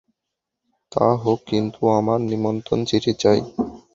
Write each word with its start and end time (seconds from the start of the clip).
তা 0.91 1.07
হোক, 1.23 1.39
কিন্তু 1.47 1.81
আমার 1.99 2.19
নিমন্ত্রণ-চিঠি 2.31 3.11
চাই। 3.19 3.39